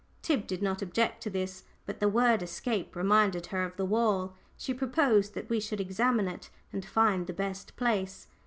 Tib 0.23 0.47
did 0.47 0.63
not 0.63 0.81
object 0.81 1.21
to 1.21 1.29
this. 1.29 1.63
But 1.85 1.99
the 1.99 2.09
word 2.09 2.41
"escape" 2.41 2.95
reminded 2.95 3.45
her 3.45 3.63
of 3.65 3.75
the 3.77 3.85
wall. 3.85 4.33
She 4.57 4.73
proposed 4.73 5.35
that 5.35 5.47
we 5.47 5.59
should 5.59 5.79
examine 5.79 6.27
it, 6.27 6.49
and 6.73 6.83
find 6.83 7.27
the 7.27 7.33
best 7.33 7.75
place. 7.75 8.25